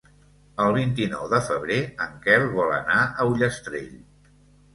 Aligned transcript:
El 0.63 0.71
vint-i-nou 0.77 1.27
de 1.33 1.41
febrer 1.49 1.77
en 2.07 2.15
Quel 2.25 2.47
vol 2.57 2.73
anar 2.79 2.97
a 3.03 3.29
Ullastrell. 3.35 3.95